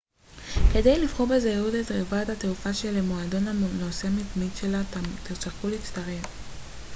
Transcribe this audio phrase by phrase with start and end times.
[0.73, 4.81] כדאי לבחור בזהירות את חברת התעופה שלמועדון הנוסע המתמיד שלה
[5.23, 6.25] תרצו להצטרף